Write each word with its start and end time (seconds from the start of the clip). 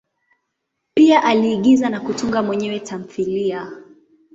Pia 0.93 1.23
aliigiza 1.23 1.89
na 1.89 1.99
kutunga 1.99 2.43
mwenyewe 2.43 2.79
tamthilia. 2.79 3.71